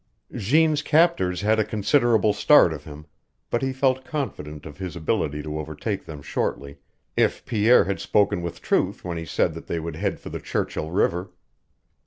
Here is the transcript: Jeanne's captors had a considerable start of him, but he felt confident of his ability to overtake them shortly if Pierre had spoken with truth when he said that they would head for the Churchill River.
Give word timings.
Jeanne's 0.33 0.81
captors 0.81 1.41
had 1.41 1.59
a 1.59 1.63
considerable 1.63 2.33
start 2.33 2.73
of 2.73 2.85
him, 2.85 3.05
but 3.51 3.61
he 3.61 3.71
felt 3.71 4.03
confident 4.03 4.65
of 4.65 4.79
his 4.79 4.95
ability 4.95 5.43
to 5.43 5.59
overtake 5.59 6.05
them 6.05 6.23
shortly 6.23 6.79
if 7.15 7.45
Pierre 7.45 7.83
had 7.83 7.99
spoken 7.99 8.41
with 8.41 8.63
truth 8.63 9.05
when 9.05 9.19
he 9.19 9.25
said 9.25 9.53
that 9.53 9.67
they 9.67 9.79
would 9.79 9.97
head 9.97 10.19
for 10.19 10.29
the 10.31 10.39
Churchill 10.39 10.89
River. 10.89 11.29